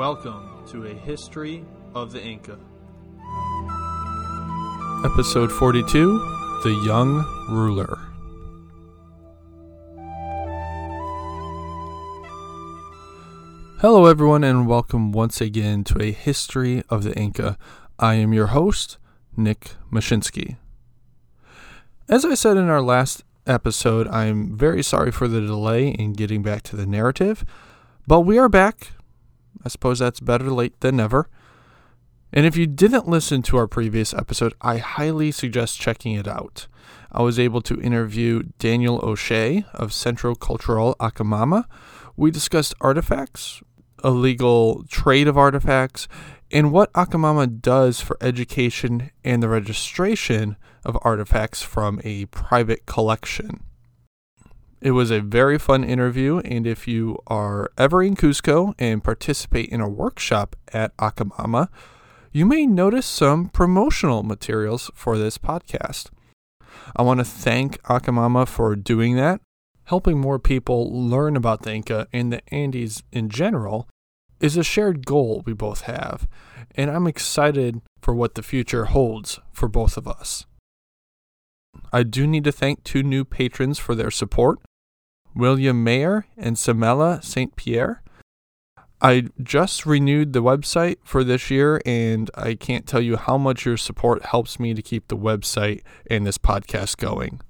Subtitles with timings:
[0.00, 1.62] Welcome to a history
[1.94, 2.58] of the Inca.
[5.04, 6.18] Episode 42
[6.62, 7.18] The Young
[7.50, 7.98] Ruler.
[13.80, 17.58] Hello, everyone, and welcome once again to a history of the Inca.
[17.98, 18.96] I am your host,
[19.36, 20.56] Nick Mashinsky.
[22.08, 26.42] As I said in our last episode, I'm very sorry for the delay in getting
[26.42, 27.44] back to the narrative,
[28.06, 28.92] but we are back.
[29.64, 31.28] I suppose that's better late than never.
[32.32, 36.68] And if you didn't listen to our previous episode, I highly suggest checking it out.
[37.12, 41.64] I was able to interview Daniel O'Shea of Centro Cultural Akamama.
[42.16, 43.62] We discussed artifacts,
[44.04, 46.06] illegal trade of artifacts,
[46.52, 53.64] and what Akamama does for education and the registration of artifacts from a private collection.
[54.82, 59.68] It was a very fun interview, and if you are ever in Cusco and participate
[59.68, 61.68] in a workshop at Akamama,
[62.32, 66.08] you may notice some promotional materials for this podcast.
[66.96, 69.42] I want to thank Akamama for doing that.
[69.84, 73.86] Helping more people learn about the Inca and the Andes in general
[74.40, 76.26] is a shared goal we both have,
[76.74, 80.46] and I'm excited for what the future holds for both of us.
[81.92, 84.58] I do need to thank two new patrons for their support
[85.34, 87.54] William Mayer and Samela St.
[87.56, 88.02] Pierre.
[89.02, 93.64] I just renewed the website for this year, and I can't tell you how much
[93.64, 97.40] your support helps me to keep the website and this podcast going.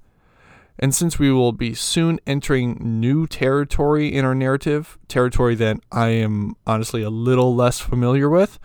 [0.79, 6.07] And since we will be soon entering new territory in our narrative, territory that I
[6.07, 8.57] am honestly a little less familiar with,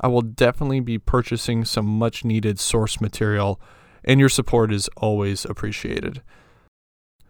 [0.00, 3.60] I will definitely be purchasing some much needed source material,
[4.04, 6.22] and your support is always appreciated.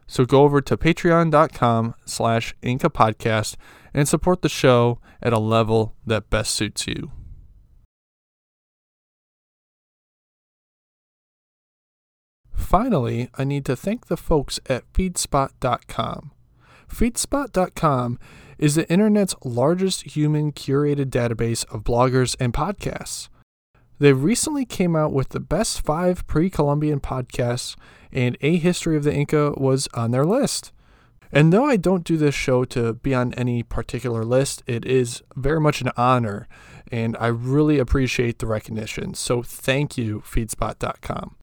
[0.07, 3.57] So go over to patreon.com slash Inca Podcast
[3.95, 7.11] and support the show at a level that best suits you.
[12.55, 16.31] Finally, I need to thank the folks at feedspot.com.
[16.89, 18.19] Feedspot.com
[18.59, 23.29] is the internet's largest human curated database of bloggers and podcasts.
[23.99, 27.77] They recently came out with the best five pre Columbian podcasts,
[28.13, 30.73] and A History of the Inca was on their list.
[31.31, 35.23] And though I don't do this show to be on any particular list, it is
[35.35, 36.47] very much an honor,
[36.91, 39.15] and I really appreciate the recognition.
[39.15, 41.37] So thank you, feedspot.com.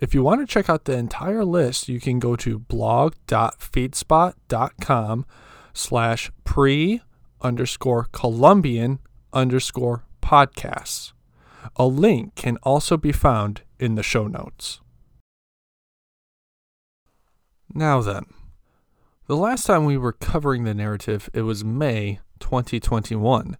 [0.00, 5.26] If you want to check out the entire list, you can go to blog.feedspot.com
[5.72, 7.02] slash pre
[7.40, 8.98] underscore Columbian
[9.32, 11.12] underscore podcasts.
[11.76, 14.80] A link can also be found in the show notes.
[17.72, 18.26] Now then,
[19.26, 23.56] the last time we were covering the narrative, it was May 2021.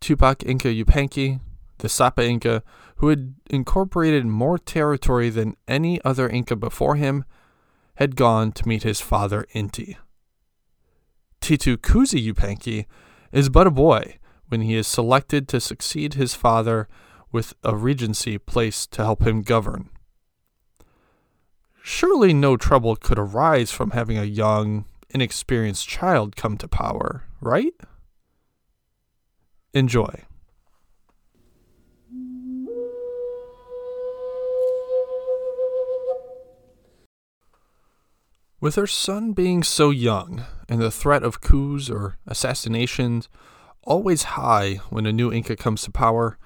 [0.00, 1.40] Tupac Inca Yupanqui,
[1.78, 2.62] the Sapa Inca,
[2.96, 7.24] who had incorporated more territory than any other Inca before him,
[7.96, 9.96] had gone to meet his father Inti.
[11.40, 12.86] Titu Cusi Yupanqui
[13.32, 16.88] is but a boy when he is selected to succeed his father
[17.34, 19.90] with a regency placed to help him govern.
[21.82, 27.74] Surely no trouble could arise from having a young, inexperienced child come to power, right?
[29.72, 30.22] Enjoy.
[38.60, 43.28] With her son being so young and the threat of coups or assassinations
[43.82, 46.38] always high when a new Inca comes to power,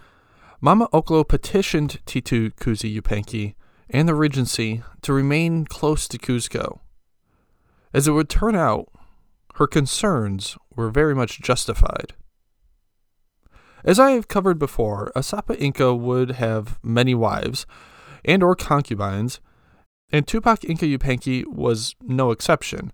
[0.61, 3.55] Mama Oklo petitioned Titu Cusi Yupanqui
[3.91, 6.81] and the Regency to remain close to Cuzco.
[7.95, 8.89] As it would turn out,
[9.55, 12.15] her concerns were very much justified.
[13.85, 17.65] As I have covered before, a Sapa Inca would have many wives
[18.25, 19.41] and or concubines
[20.11, 22.93] and Tupac Inca Yupanqui was no exception.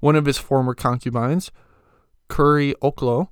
[0.00, 1.50] One of his former concubines,
[2.28, 3.28] Kuri Oklo,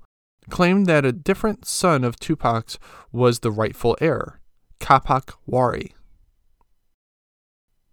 [0.50, 2.78] claimed that a different son of Tupac's
[3.12, 4.40] was the rightful heir,
[4.80, 5.94] Capac Wari.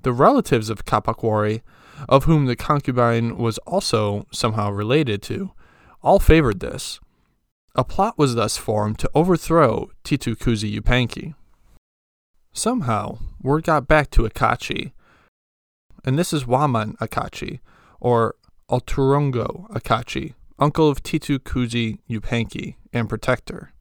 [0.02, 1.62] The relatives of Capac Wari,
[2.08, 5.52] of whom the concubine was also somehow related to,
[6.02, 7.00] all favored this.
[7.76, 11.36] A plot was thus formed to overthrow Titu Cusi Yupanqui.
[12.54, 14.94] Somehow, word got back to Akachi,
[16.04, 17.60] and this is Waman Akachi,
[18.00, 18.36] or
[18.70, 23.74] Alturungo Akachi, uncle of Titu Cusi Yupanqui and protector.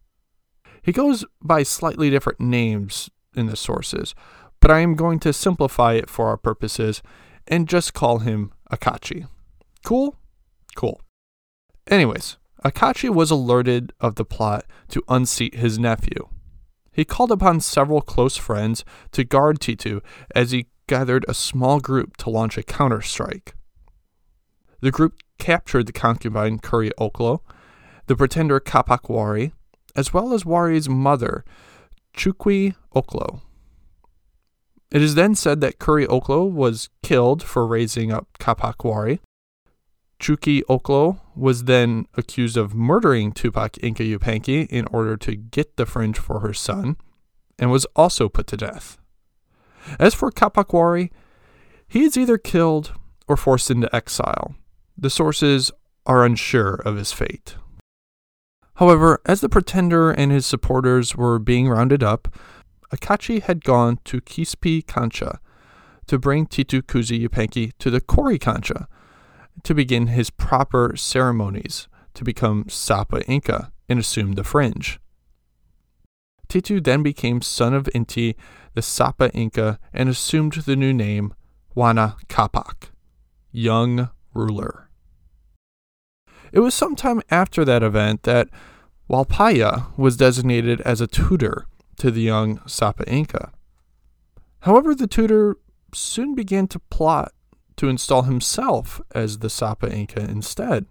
[0.83, 4.15] He goes by slightly different names in the sources,
[4.61, 7.03] but I am going to simplify it for our purposes
[7.47, 9.29] and just call him Akachi.
[9.85, 10.17] Cool?
[10.75, 11.01] Cool.
[11.89, 16.29] Anyways, Akachi was alerted of the plot to unseat his nephew.
[16.93, 20.01] He called upon several close friends to guard Titu
[20.35, 23.53] as he gathered a small group to launch a counterstrike.
[24.81, 27.41] The group captured the concubine Kuri Oklo,
[28.07, 29.53] the pretender Capac Wari,
[29.95, 31.45] as well as Wari's mother,
[32.15, 33.41] Chuki Oklo.
[34.91, 39.21] It is then said that Kuri Oklo was killed for raising up Capac Wari.
[40.21, 45.85] Chuki Oklo was then accused of murdering Tupac Inca Yupanqui in order to get the
[45.85, 46.97] fringe for her son,
[47.59, 48.97] and was also put to death.
[49.99, 51.13] As for Capac Wari,
[51.89, 52.93] he is either killed
[53.29, 54.55] or forced into exile.
[54.99, 55.71] The sources
[56.07, 57.57] are unsure of his fate.
[58.77, 62.35] However, as the pretender and his supporters were being rounded up,
[62.93, 65.41] Akachi had gone to Kispi Kancha
[66.07, 68.87] to bring Titu Cusi Yupanqui to the Kori Kancha
[69.65, 75.01] to begin his proper ceremonies to become Sapa Inca and assume the fringe.
[76.49, 78.35] Titu then became son of Inti,
[78.75, 81.35] the Sapa Inca, and assumed the new name
[81.75, 82.91] Huayna Capac,
[83.51, 84.86] young ruler.
[86.53, 88.49] It was sometime after that event that
[89.09, 91.67] Walpaya was designated as a tutor
[91.99, 93.53] to the young Sapa Inca.
[94.61, 95.57] However, the tutor
[95.95, 97.33] soon began to plot
[97.77, 100.87] to install himself as the Sapa Inca instead.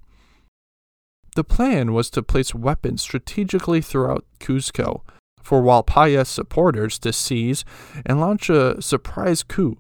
[1.36, 5.02] The plan was to place weapons strategically throughout Cuzco
[5.42, 7.66] for Walpaya supporters to seize
[8.06, 9.78] and launch a surprise coup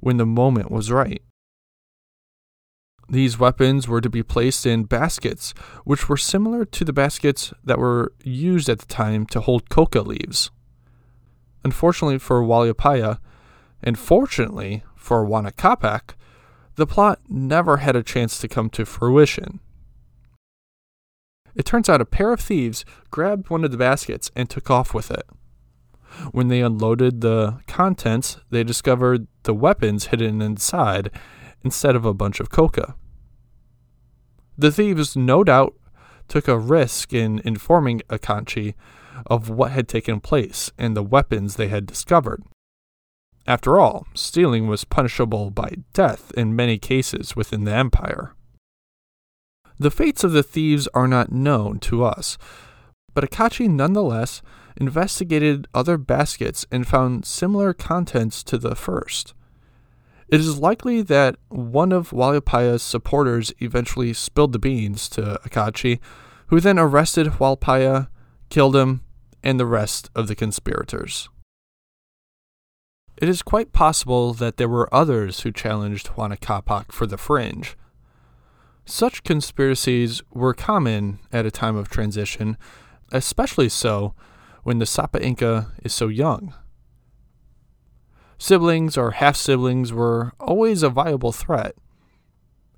[0.00, 1.22] when the moment was right.
[3.10, 7.78] These weapons were to be placed in baskets, which were similar to the baskets that
[7.78, 10.50] were used at the time to hold coca leaves.
[11.64, 13.18] Unfortunately for Walpaya,
[13.82, 16.16] and fortunately for Huayna Capac,
[16.74, 19.60] the plot never had a chance to come to fruition.
[21.54, 24.92] It turns out a pair of thieves grabbed one of the baskets and took off
[24.92, 25.26] with it.
[26.32, 31.10] When they unloaded the contents, they discovered the weapons hidden inside
[31.64, 32.94] instead of a bunch of coca.
[34.56, 35.74] The thieves, no doubt,
[36.26, 38.74] took a risk in informing Akachi
[39.26, 42.42] of what had taken place and the weapons they had discovered.
[43.46, 48.34] After all, stealing was punishable by death in many cases within the empire.
[49.78, 52.36] The fates of the thieves are not known to us,
[53.14, 54.42] but Akachi nonetheless
[54.76, 59.34] investigated other baskets and found similar contents to the first.
[60.28, 66.00] It is likely that one of Walpaya's supporters eventually spilled the beans to Akachi,
[66.48, 68.08] who then arrested Walpaya,
[68.50, 69.02] killed him,
[69.42, 71.30] and the rest of the conspirators.
[73.16, 77.76] It is quite possible that there were others who challenged Huayna Capac for the fringe.
[78.84, 82.56] Such conspiracies were common at a time of transition,
[83.12, 84.14] especially so
[84.62, 86.54] when the Sapa Inca is so young.
[88.38, 91.74] Siblings or half siblings were always a viable threat.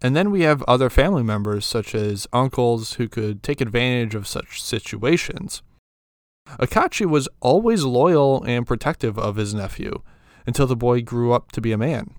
[0.03, 4.27] And then we have other family members, such as uncles, who could take advantage of
[4.27, 5.63] such situations.
[6.59, 10.03] Akachi was always loyal and protective of his nephew
[10.47, 12.15] until the boy grew up to be a man.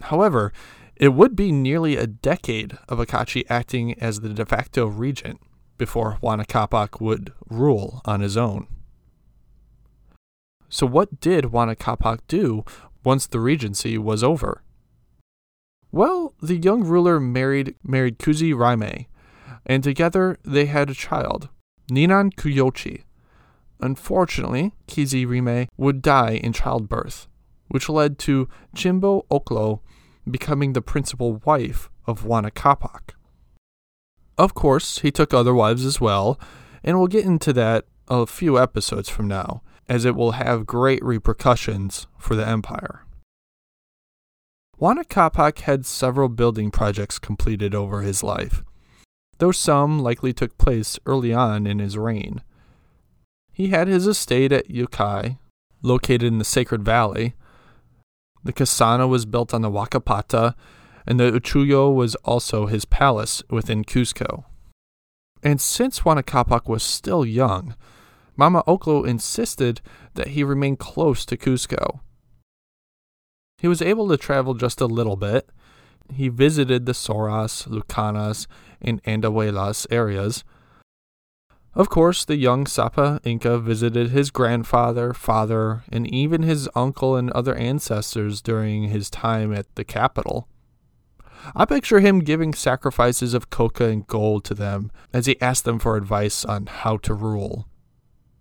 [0.00, 0.52] However,
[0.96, 5.40] it would be nearly a decade of Akachi acting as the de facto regent
[5.76, 8.66] before Huayna Capac would rule on his own.
[10.68, 12.64] So, what did Huayna Capac do
[13.04, 14.62] once the regency was over?
[15.92, 19.06] Well, the young ruler married married Kuzi Raime,
[19.64, 21.48] and together they had a child,
[21.90, 23.04] Ninan Kuyochi.
[23.80, 27.28] Unfortunately, Kizi Rime would die in childbirth,
[27.68, 29.80] which led to Chimbo Oklo
[30.28, 33.14] becoming the principal wife of Huayna Capac.
[34.38, 36.38] Of course, he took other wives as well,
[36.82, 41.04] and we'll get into that a few episodes from now, as it will have great
[41.04, 43.04] repercussions for the empire.
[44.80, 48.62] Huayna Capac had several building projects completed over his life
[49.38, 52.42] though some likely took place early on in his reign.
[53.52, 55.38] He had his estate at Yukai,
[55.82, 57.34] located in the Sacred Valley.
[58.44, 60.54] The Kasana was built on the Wakapata,
[61.06, 64.44] and the Uchuyo was also his palace within Cuzco.
[65.42, 67.76] And since Huayna Capac was still young,
[68.36, 69.80] Mama Oklo insisted
[70.14, 72.00] that he remain close to Cuzco.
[73.58, 75.50] He was able to travel just a little bit.
[76.12, 78.46] He visited the Soras, Lucanas,
[78.80, 80.44] and Andahuaylas areas.
[81.74, 87.30] Of course, the young Sapa Inca visited his grandfather, father, and even his uncle and
[87.32, 90.48] other ancestors during his time at the capital.
[91.54, 95.78] I picture him giving sacrifices of coca and gold to them as he asked them
[95.78, 97.68] for advice on how to rule.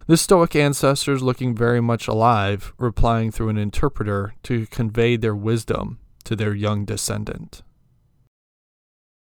[0.08, 5.98] The Stoic ancestors, looking very much alive, replying through an interpreter to convey their wisdom
[6.26, 7.64] to their young descendant.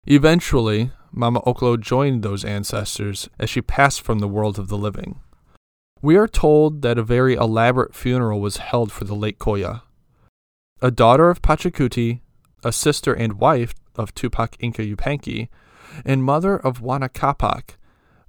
[0.07, 5.19] Eventually, Mama Oklo joined those ancestors as she passed from the world of the living.
[6.01, 9.83] We are told that a very elaborate funeral was held for the late Koya.
[10.81, 12.21] A daughter of Pachacuti,
[12.63, 15.49] a sister and wife of Tupac Inca Yupanqui,
[16.03, 17.77] and mother of Huayna Capac,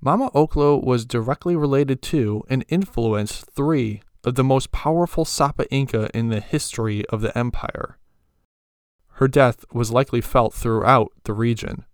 [0.05, 6.11] Mama Oklo was directly related to and influenced three of the most powerful Sapa Inca
[6.15, 7.97] in the history of the empire.
[9.13, 11.87] Her death was likely felt throughout the region.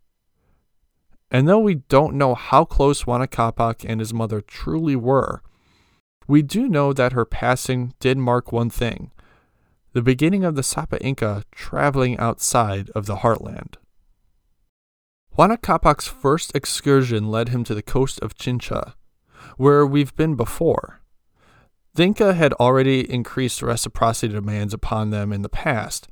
[1.30, 5.40] And though we don't know how close Huayna Capac and his mother truly were,
[6.26, 9.12] we do know that her passing did mark one thing
[9.92, 13.74] the beginning of the Sapa Inca traveling outside of the heartland.
[15.40, 18.92] Huayna Capac's first excursion led him to the coast of Chincha,
[19.56, 21.00] where we've been before.
[21.98, 26.08] Inca had already increased reciprocity demands upon them in the past,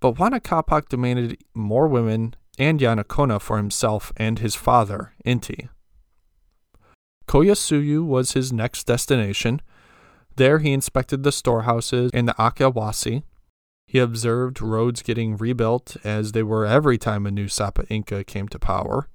[0.00, 5.68] but Huayna Capac demanded more women and Yanacona for himself and his father, Inti.
[7.28, 9.62] Collasuyu was his next destination.
[10.34, 13.22] There he inspected the storehouses and the Akiawasi.
[13.86, 18.48] He observed roads getting rebuilt as they were every time a new Sapa Inca came
[18.48, 19.08] to power.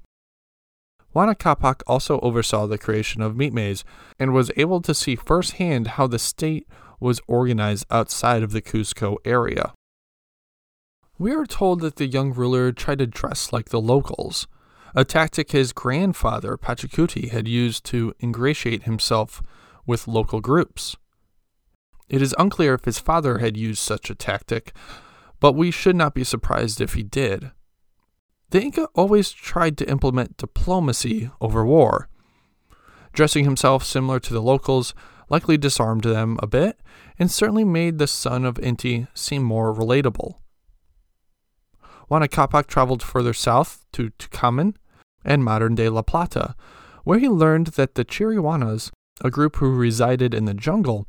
[1.16, 3.84] Huayna Capac also oversaw the creation of Meat Maze
[4.20, 6.68] and was able to see firsthand how the state
[7.00, 9.74] was organized outside of the Cusco area.
[11.18, 14.48] We are told that the young ruler tried to dress like the locals,
[14.96, 19.42] a tactic his grandfather, Pachacuti, had used to ingratiate himself
[19.88, 20.96] with local groups.
[22.10, 24.74] It is unclear if his father had used such a tactic,
[25.40, 27.52] but we should not be surprised if he did.
[28.50, 32.08] The Inca always tried to implement diplomacy over war.
[33.12, 34.94] Dressing himself similar to the locals
[35.30, 36.80] likely disarmed them a bit
[37.20, 40.36] and certainly made the son of Inti seem more relatable.
[42.10, 44.76] Huayna Capac traveled further south to Tucumán
[45.26, 46.56] and modern day La Plata,
[47.04, 51.06] where he learned that the Chirihuanas, a group who resided in the jungle,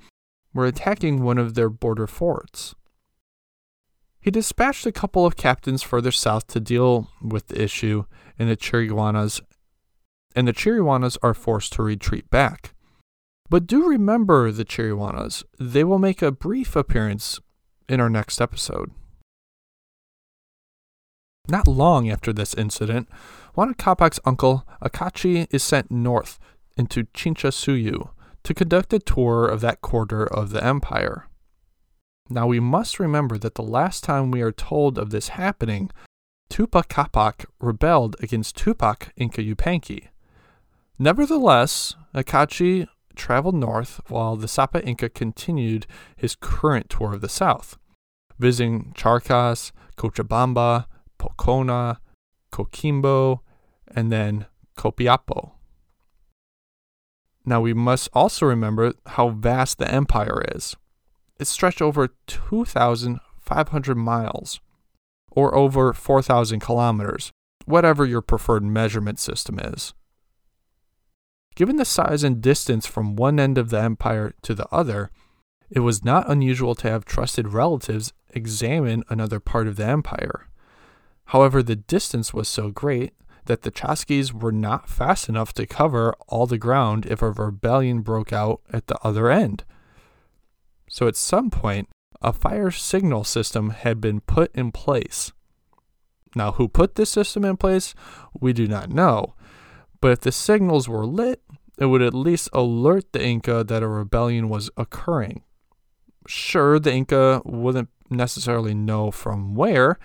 [0.55, 2.75] were attacking one of their border forts.
[4.21, 8.05] He dispatched a couple of captains further south to deal with the issue,
[8.38, 9.40] and the Chirihuanas
[10.35, 12.75] and the Chirihuanas are forced to retreat back.
[13.49, 17.40] But do remember the Chirihuanas; they will make a brief appearance
[17.88, 18.90] in our next episode.
[21.49, 23.09] Not long after this incident,
[23.57, 26.38] Huayna Capac's uncle, Akachi, is sent north
[26.76, 28.11] into Chinchasuyu
[28.45, 31.28] to conduct a tour of that quarter of the empire.
[32.30, 35.90] Now we must remember that the last time we are told of this happening,
[36.50, 40.09] Tupac Capac rebelled against Tupac Inca Yupanqui.
[40.99, 47.76] Nevertheless, Akachi traveled north while the Sapa Inca continued his current tour of the south,
[48.38, 50.87] visiting Charcas, Cochabamba,
[51.18, 51.99] Pocona,
[52.52, 53.40] Coquimbo,
[53.95, 55.52] and then Copiapo.
[57.49, 60.76] Now we must also remember how vast the empire is.
[61.40, 64.61] It stretched over 2,500 miles,
[65.31, 67.33] or over 4,000 kilometers,
[67.64, 69.95] whatever your preferred measurement system is.
[71.57, 75.11] Given the size and distance from one end of the empire to the other,
[75.71, 80.49] it was not unusual to have trusted relatives examine another part of the empire.
[81.26, 83.14] However, the distance was so great
[83.47, 88.00] that the Chasquis were not fast enough to cover all the ground if a rebellion
[88.00, 89.64] broke out at the other end.
[90.88, 91.88] So at some point,
[92.21, 95.33] a fire signal system had been put in place.
[96.35, 97.95] Now, who put this system in place,
[98.38, 99.35] we do not know.
[100.00, 101.42] But if the signals were lit,
[101.78, 105.42] it would at least alert the Inca that a rebellion was occurring.
[106.26, 109.99] Sure, the Inca wouldn't necessarily know from where,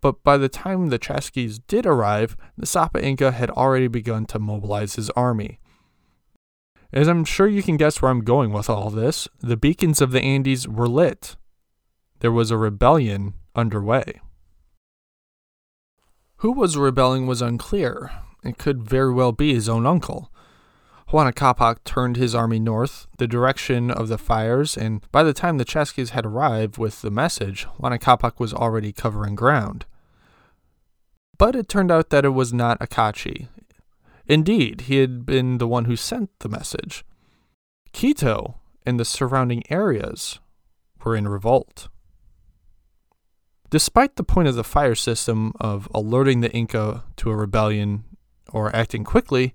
[0.00, 4.38] but by the time the Chasquis did arrive, the Sapa Inca had already begun to
[4.38, 5.60] mobilize his army.
[6.92, 10.10] As I'm sure you can guess where I'm going with all this, the beacons of
[10.10, 11.36] the Andes were lit.
[12.18, 14.20] There was a rebellion underway.
[16.38, 18.10] Who was rebelling was unclear.
[18.42, 20.32] It could very well be his own uncle.
[21.10, 25.58] Huayna Capac turned his army north, the direction of the fires, and by the time
[25.58, 29.86] the Chasquis had arrived with the message, Huayna Capac was already covering ground.
[31.40, 33.48] But it turned out that it was not Akachi.
[34.26, 37.02] Indeed, he had been the one who sent the message.
[37.94, 40.38] Quito and the surrounding areas
[41.02, 41.88] were in revolt.
[43.70, 48.04] Despite the point of the fire system of alerting the Inca to a rebellion
[48.52, 49.54] or acting quickly,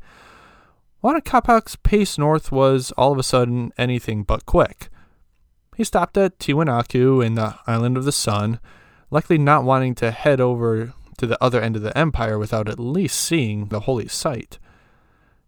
[1.24, 4.90] Capac's pace north was all of a sudden anything but quick.
[5.78, 8.60] He stopped at Tiwanaku in the Island of the Sun,
[9.12, 12.80] likely not wanting to head over to the other end of the empire without at
[12.80, 14.60] least seeing the holy site.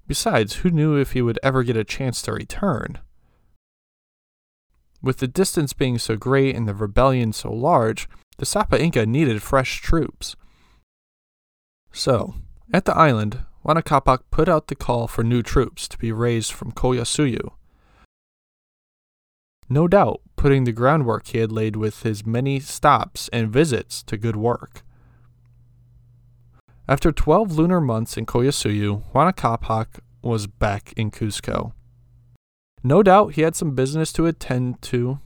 [0.07, 3.00] Besides, who knew if he would ever get a chance to return?
[5.01, 8.07] With the distance being so great and the rebellion so large,
[8.38, 10.36] the Sapa Inca needed fresh troops.
[11.91, 12.36] So,
[12.74, 16.51] at the island, Huayna Capac put out the call for new troops to be raised
[16.53, 17.51] from Collasuyu.
[19.69, 24.15] No doubt putting the groundwork he had laid with his many stops and visits to
[24.15, 24.83] good work.
[26.89, 31.74] After 12 lunar months in Collasuyu, Huayna Capac was back in Cusco.
[32.82, 35.20] No doubt he had some business to attend to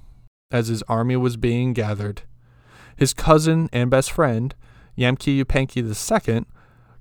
[0.49, 2.23] as his army was being gathered.
[2.97, 4.55] His cousin and best friend,
[4.97, 6.45] Yamki Yupanqui II,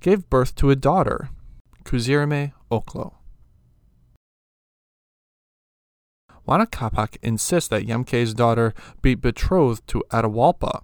[0.00, 1.31] gave birth to a daughter,
[1.85, 3.14] Kuzirime Oklo.
[6.47, 10.83] Huayna Capac insists that Yamke's daughter be betrothed to Atahualpa,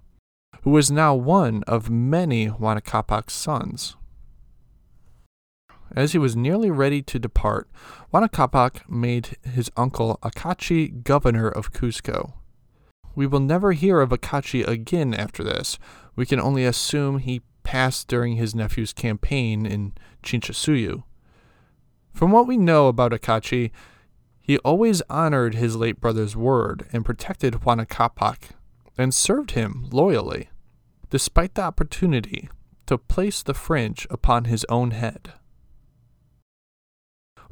[0.67, 3.95] who was now one of many Huayna Capac's sons.
[5.95, 7.69] As he was nearly ready to depart,
[8.11, 12.33] Huayna Capac made his uncle Akachi governor of Cusco.
[13.15, 15.79] We will never hear of Akachi again after this.
[16.17, 21.03] We can only assume he passed during his nephew's campaign in Chinchasuyu.
[22.13, 23.71] From what we know about Akachi,
[24.37, 28.49] he always honored his late brother's word and protected Huayna Capac
[28.97, 30.49] and served him loyally,
[31.09, 32.49] despite the opportunity
[32.85, 35.33] to place the fringe upon his own head.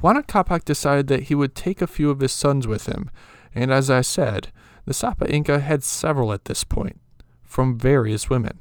[0.02, 3.10] Capac decided that he would take a few of his sons with him,
[3.54, 4.52] and as I said,
[4.86, 7.00] the Sapa Inca had several at this point,
[7.44, 8.60] from various women.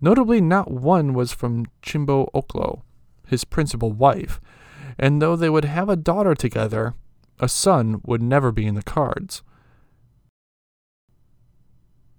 [0.00, 2.82] Notably, not one was from Chimbo Oklo,
[3.26, 4.40] his principal wife,
[4.98, 6.94] and though they would have a daughter together,
[7.38, 9.42] a son would never be in the cards.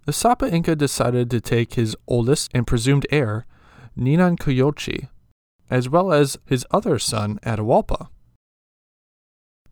[0.06, 3.46] The Sapa Inca decided to take his oldest and presumed heir,
[3.98, 5.08] Ninan Coyochi,
[5.68, 8.08] as well as his other son, Atahualpa.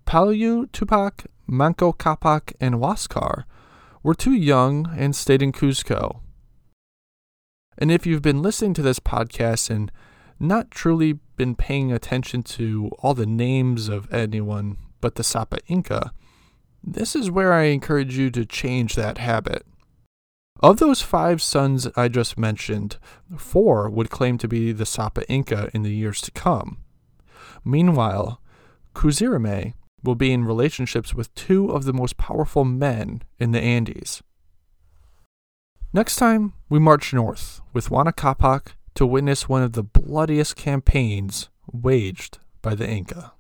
[0.05, 3.45] Paullu, Tupac, Manco Capac, and Huascar
[4.03, 6.21] were too young and stayed in Cuzco.
[7.77, 9.91] And if you've been listening to this podcast and
[10.41, 16.13] not truly been paying attention to all the names of anyone but the Sapa Inca,
[16.83, 19.67] this is where I encourage you to change that habit.
[20.61, 22.97] Of those five sons I just mentioned,
[23.37, 26.79] four would claim to be the Sapa Inca in the years to come.
[27.65, 28.41] Meanwhile,
[28.95, 34.23] Kuzirime will be in relationships with two of the most powerful men in the Andes.
[35.93, 41.49] Next time, we march north with Huayna Capac to witness one of the bloodiest campaigns
[41.73, 43.33] waged by the Inca.